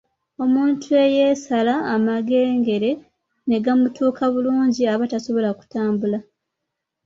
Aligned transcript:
Omuntu 0.43 0.87
eyeesala 1.03 1.75
amagengere 1.93 2.91
ne 3.47 3.57
gamutuuka 3.65 4.23
bulungi 4.33 4.81
aba 4.93 5.05
tasobola 5.11 5.49
kutambula. 5.59 6.19